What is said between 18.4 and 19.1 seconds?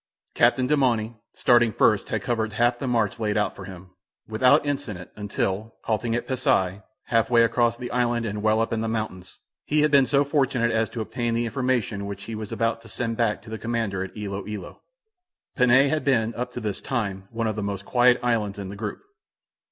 in the group.